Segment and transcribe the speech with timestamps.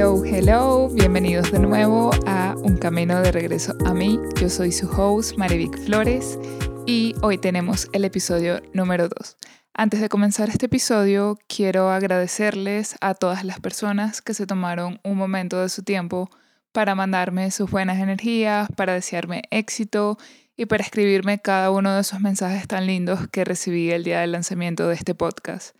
[0.00, 4.18] Hello, hello, bienvenidos de nuevo a Un Camino de Regreso a mí.
[4.40, 6.38] Yo soy su host, Marivic Flores,
[6.86, 9.36] y hoy tenemos el episodio número 2.
[9.74, 15.18] Antes de comenzar este episodio, quiero agradecerles a todas las personas que se tomaron un
[15.18, 16.30] momento de su tiempo
[16.72, 20.16] para mandarme sus buenas energías, para desearme éxito
[20.56, 24.32] y para escribirme cada uno de esos mensajes tan lindos que recibí el día del
[24.32, 25.76] lanzamiento de este podcast.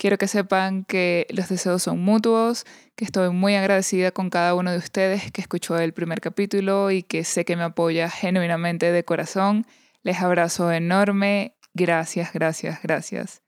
[0.00, 2.64] Quiero que sepan que los deseos son mutuos,
[2.96, 7.02] que estoy muy agradecida con cada uno de ustedes que escuchó el primer capítulo y
[7.02, 9.66] que sé que me apoya genuinamente de corazón.
[10.02, 11.54] Les abrazo enorme.
[11.74, 13.42] Gracias, gracias, gracias.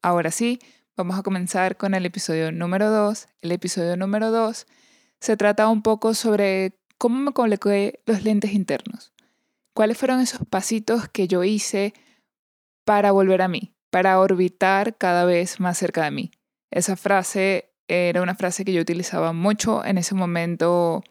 [0.00, 0.60] Ahora sí,
[0.96, 3.28] vamos a comenzar con el episodio número 2.
[3.42, 4.66] El episodio número 2
[5.20, 9.12] se trata un poco sobre cómo me coloqué los lentes internos.
[9.74, 11.92] ¿Cuáles fueron esos pasitos que yo hice
[12.86, 13.74] para volver a mí?
[13.90, 16.30] Para orbitar cada vez más cerca de mí.
[16.70, 21.02] Esa frase era una frase que yo utilizaba mucho en ese momento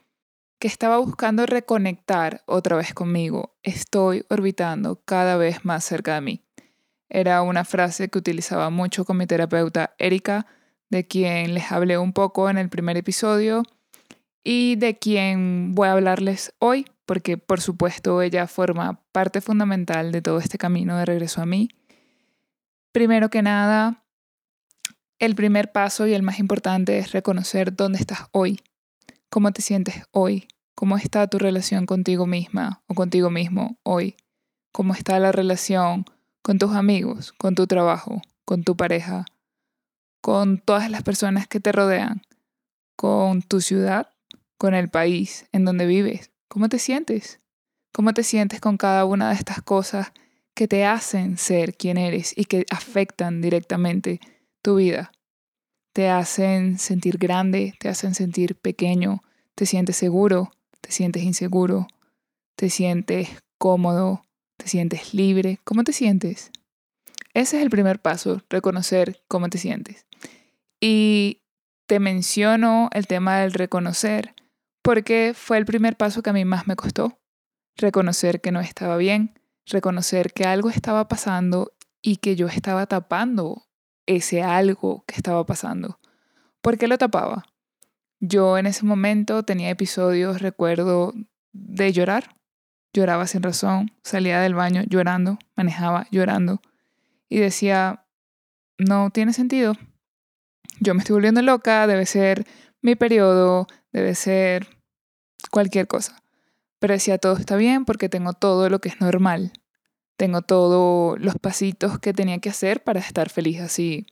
[0.60, 3.56] que estaba buscando reconectar otra vez conmigo.
[3.64, 6.44] Estoy orbitando cada vez más cerca de mí.
[7.10, 10.46] Era una frase que utilizaba mucho con mi terapeuta Erika,
[10.90, 13.64] de quien les hablé un poco en el primer episodio
[14.44, 20.22] y de quien voy a hablarles hoy, porque por supuesto ella forma parte fundamental de
[20.22, 21.70] todo este camino de regreso a mí
[22.92, 24.04] Primero que nada,
[25.20, 28.60] el primer paso y el más importante es reconocer dónde estás hoy,
[29.30, 34.16] cómo te sientes hoy, cómo está tu relación contigo misma o contigo mismo hoy,
[34.72, 36.06] cómo está la relación
[36.42, 39.26] con tus amigos, con tu trabajo, con tu pareja,
[40.22, 42.22] con todas las personas que te rodean,
[42.96, 44.10] con tu ciudad,
[44.58, 46.32] con el país en donde vives.
[46.48, 47.40] ¿Cómo te sientes?
[47.92, 50.12] ¿Cómo te sientes con cada una de estas cosas
[50.58, 54.20] que te hacen ser quien eres y que afectan directamente
[54.64, 55.12] tu vida.
[55.94, 59.22] Te hacen sentir grande, te hacen sentir pequeño,
[59.54, 60.52] te sientes seguro,
[60.82, 61.86] te sientes inseguro,
[62.56, 63.30] te sientes
[63.60, 64.24] cómodo,
[64.58, 65.60] te sientes libre.
[65.64, 66.50] ¿Cómo te sientes?
[67.36, 70.08] Ese es el primer paso, reconocer cómo te sientes.
[70.82, 71.44] Y
[71.86, 74.34] te menciono el tema del reconocer
[74.82, 77.20] porque fue el primer paso que a mí más me costó.
[77.76, 83.68] Reconocer que no estaba bien, reconocer que algo estaba pasando y que yo estaba tapando
[84.06, 86.00] ese algo que estaba pasando.
[86.62, 87.46] ¿Por qué lo tapaba?
[88.20, 91.14] Yo en ese momento tenía episodios, recuerdo,
[91.54, 92.36] de llorar.
[92.94, 96.62] Lloraba sin razón, salía del baño llorando, manejaba llorando
[97.30, 98.06] y decía,
[98.78, 99.74] no tiene sentido.
[100.80, 102.48] Yo me estoy volviendo loca, debe ser
[102.82, 104.68] mi periodo, debe ser
[105.52, 106.24] cualquier cosa.
[106.80, 109.52] Pero decía, todo está bien porque tengo todo lo que es normal.
[110.18, 114.08] Tengo todos los pasitos que tenía que hacer para estar feliz así.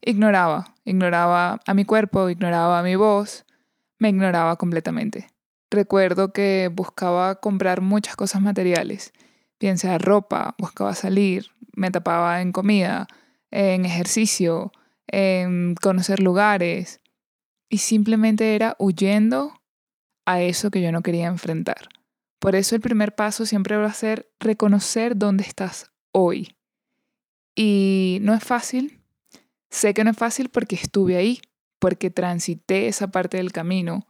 [0.00, 3.44] Ignoraba, ignoraba a mi cuerpo, ignoraba a mi voz,
[3.98, 5.28] me ignoraba completamente.
[5.70, 9.12] Recuerdo que buscaba comprar muchas cosas materiales,
[9.58, 13.06] piensa ropa, buscaba salir, me tapaba en comida,
[13.50, 14.72] en ejercicio,
[15.06, 17.00] en conocer lugares
[17.68, 19.54] y simplemente era huyendo
[20.26, 21.88] a eso que yo no quería enfrentar.
[22.42, 26.56] Por eso el primer paso siempre va a ser reconocer dónde estás hoy.
[27.54, 29.00] Y no es fácil.
[29.70, 31.40] Sé que no es fácil porque estuve ahí,
[31.78, 34.08] porque transité esa parte del camino.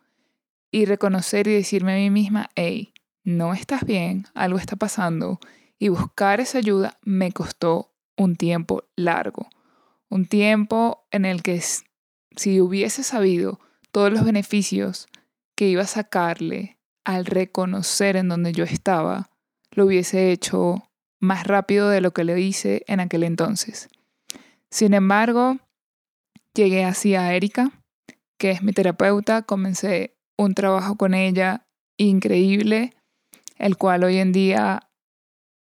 [0.71, 5.39] Y reconocer y decirme a mí misma, hey, no estás bien, algo está pasando.
[5.79, 9.51] Y buscar esa ayuda me costó un tiempo largo.
[10.09, 11.63] Un tiempo en el que
[12.35, 13.61] si hubiese sabido
[13.91, 15.07] todos los beneficios
[15.55, 19.31] que iba a sacarle al reconocer en donde yo estaba,
[19.71, 20.89] lo hubiese hecho
[21.21, 23.89] más rápido de lo que lo hice en aquel entonces.
[24.71, 25.59] Sin embargo,
[26.55, 27.83] llegué así a Erika,
[28.39, 31.67] que es mi terapeuta, comencé un trabajo con ella
[31.97, 32.95] increíble,
[33.57, 34.89] el cual hoy en día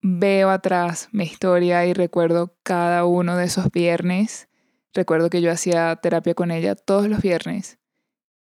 [0.03, 4.49] veo atrás mi historia y recuerdo cada uno de esos viernes.
[4.95, 7.79] Recuerdo que yo hacía terapia con ella todos los viernes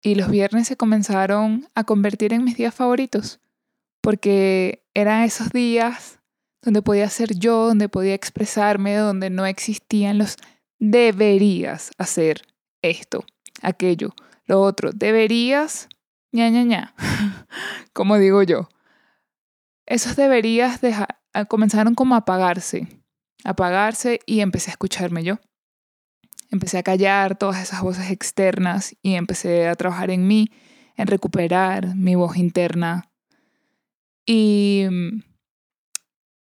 [0.02, 3.40] y los viernes se comenzaron a convertir en mis días favoritos,
[4.00, 6.18] porque eran esos días
[6.60, 10.36] donde podía ser yo, donde podía expresarme, donde no existían los
[10.78, 12.42] deberías hacer
[12.82, 13.24] esto,
[13.62, 14.14] aquello,
[14.46, 15.88] lo otro, deberías,
[16.32, 16.94] ña, ña, ña,
[17.92, 18.68] como digo yo.
[19.86, 20.80] Esos deberías
[21.48, 22.88] comenzaron como a apagarse,
[23.44, 25.38] apagarse y empecé a escucharme yo.
[26.52, 30.50] Empecé a callar todas esas voces externas y empecé a trabajar en mí,
[30.96, 33.10] en recuperar mi voz interna.
[34.26, 35.22] Y mm,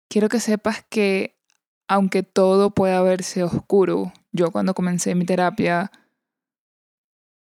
[0.08, 1.38] quiero que sepas que
[1.86, 5.92] aunque todo pueda verse oscuro, yo cuando comencé mi terapia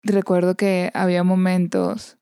[0.03, 2.19] recuerdo que había momentos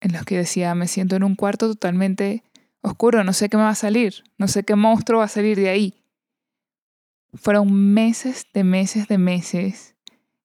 [0.00, 2.44] en los que decía, me siento en un cuarto totalmente
[2.80, 5.58] oscuro, no sé qué me va a salir, no sé qué monstruo va a salir
[5.58, 6.03] de ahí.
[7.36, 9.94] Fueron meses de meses de meses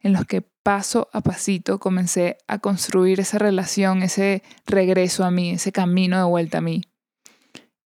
[0.02, 5.52] en los que paso a pasito comencé a construir esa relación, ese regreso a mí,
[5.52, 6.84] ese camino de vuelta a mí.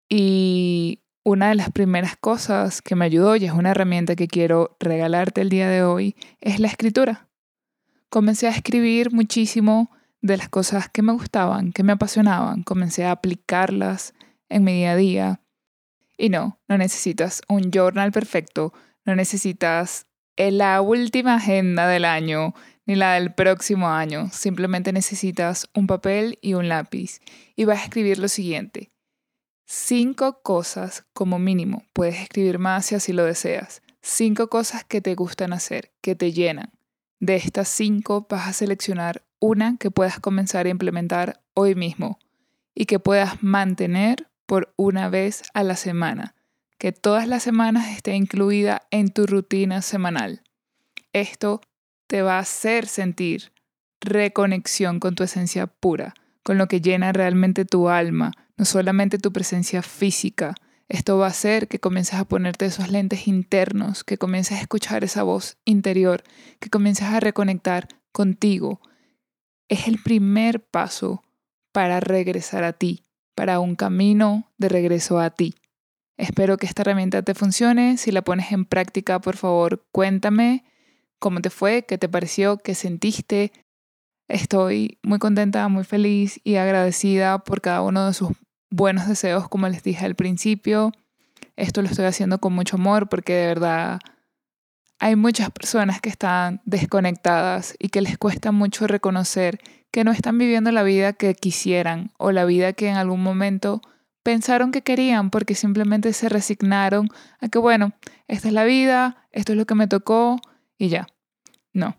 [0.09, 4.75] Y una de las primeras cosas que me ayudó y es una herramienta que quiero
[4.79, 7.29] regalarte el día de hoy es la escritura.
[8.09, 9.89] Comencé a escribir muchísimo
[10.21, 14.13] de las cosas que me gustaban, que me apasionaban, comencé a aplicarlas
[14.50, 15.41] en mi día a día.
[16.17, 18.73] Y no, no necesitas un journal perfecto,
[19.05, 20.07] no necesitas
[20.38, 22.53] la última agenda del año
[22.85, 27.19] ni la del próximo año, simplemente necesitas un papel y un lápiz
[27.55, 28.94] y vas a escribir lo siguiente
[29.73, 31.83] cinco cosas como mínimo.
[31.94, 33.81] Puedes escribir más si así lo deseas.
[34.01, 36.71] Cinco cosas que te gustan hacer, que te llenan.
[37.19, 42.19] De estas cinco vas a seleccionar una que puedas comenzar a implementar hoy mismo
[42.75, 46.35] y que puedas mantener por una vez a la semana.
[46.83, 50.41] Que todas las semanas esté incluida en tu rutina semanal.
[51.13, 51.62] Esto
[52.07, 53.53] te va a hacer sentir
[54.01, 56.13] reconexión con tu esencia pura,
[56.44, 60.56] con lo que llena realmente tu alma, no solamente tu presencia física.
[60.89, 65.06] Esto va a hacer que comiences a ponerte esos lentes internos, que comiences a escuchar
[65.06, 66.21] esa voz interior,
[66.59, 68.81] que comiences a reconectar contigo.
[69.69, 71.24] Es el primer paso
[71.71, 73.06] para regresar a ti,
[73.36, 75.56] para un camino de regreso a ti.
[76.18, 77.98] Espero que esta herramienta te funcione.
[77.98, 80.63] Si la pones en práctica, por favor, cuéntame
[81.19, 83.51] cómo te fue, qué te pareció, qué sentiste.
[84.27, 88.30] Estoy muy contenta, muy feliz y agradecida por cada uno de sus
[88.69, 90.92] buenos deseos, como les dije al principio.
[91.56, 94.00] Esto lo estoy haciendo con mucho amor porque de verdad
[95.00, 99.60] hay muchas personas que están desconectadas y que les cuesta mucho reconocer
[99.92, 103.81] que no están viviendo la vida que quisieran o la vida que en algún momento
[104.24, 107.10] pensaron que querían porque simplemente se resignaron
[107.40, 107.94] a que, bueno,
[108.28, 110.40] esta es la vida, esto es lo que me tocó
[110.78, 111.08] y ya.
[111.74, 111.98] No,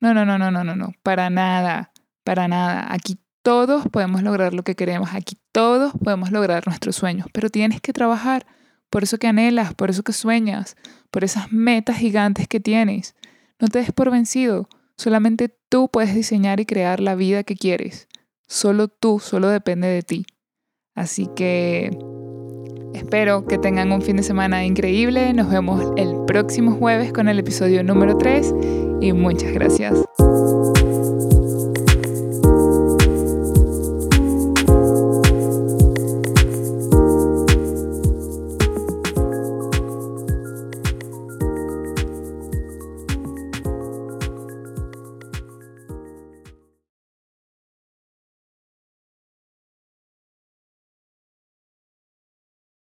[0.00, 1.92] no, no, no, no, no, no, no, para nada,
[2.24, 2.92] para nada.
[2.92, 7.80] Aquí todos podemos lograr lo que queremos, aquí todos podemos lograr nuestros sueños, pero tienes
[7.80, 8.46] que trabajar
[8.90, 10.76] por eso que anhelas, por eso que sueñas,
[11.10, 13.14] por esas metas gigantes que tienes.
[13.60, 18.08] No te des por vencido, solamente tú puedes diseñar y crear la vida que quieres.
[18.46, 20.26] Solo tú, solo depende de ti.
[20.98, 21.96] Así que
[22.92, 25.32] espero que tengan un fin de semana increíble.
[25.32, 28.52] Nos vemos el próximo jueves con el episodio número 3
[29.00, 29.94] y muchas gracias.